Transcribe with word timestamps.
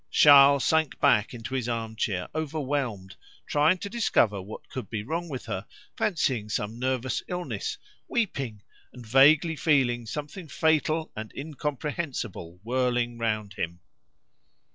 Charles 0.09 0.63
sank 0.65 0.99
back 0.99 1.31
into 1.31 1.53
his 1.53 1.69
arm 1.69 1.95
chair 1.95 2.27
overwhelmed, 2.33 3.17
trying 3.45 3.77
to 3.77 3.87
discover 3.87 4.41
what 4.41 4.67
could 4.67 4.89
be 4.89 5.03
wrong 5.03 5.29
with 5.29 5.45
her, 5.45 5.67
fancying 5.95 6.49
some 6.49 6.79
nervous 6.79 7.21
illness, 7.27 7.77
weeping, 8.07 8.63
and 8.93 9.05
vaguely 9.05 9.55
feeling 9.55 10.07
something 10.07 10.47
fatal 10.47 11.11
and 11.15 11.31
incomprehensible 11.35 12.59
whirling 12.63 13.19
round 13.19 13.53
him. 13.53 13.79